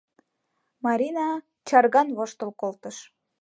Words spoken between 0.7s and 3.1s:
—Марина чарган воштыл колтыш.